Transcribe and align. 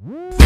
Woo! 0.00 0.37